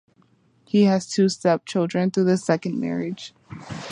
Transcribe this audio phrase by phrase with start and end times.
[0.67, 3.35] He has two stepchildren through the second marriage.